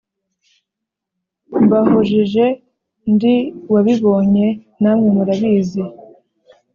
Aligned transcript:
mbahojeje 1.63 2.45
ndi 3.13 3.33
uwabibonye 3.69 4.47
namwe 4.81 5.07
murabizi, 5.15 5.83